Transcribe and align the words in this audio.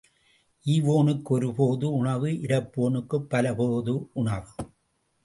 ஈவோனுக்கு 0.65 1.27
ஒரு 1.27 1.53
போது 1.55 1.91
உணவு 1.91 2.27
இரப்போனுக்குப் 2.27 3.29
பல 3.29 3.53
போது 3.53 4.09
உணவு. 4.13 4.49